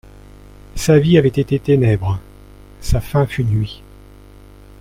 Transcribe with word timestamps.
Sa 0.73 0.97
vie 0.97 1.19
avait 1.19 1.27
été 1.29 1.59
ténèbres; 1.59 2.19
sa 2.79 3.01
fin 3.01 3.27
fut 3.27 3.43
nuit. 3.43 3.83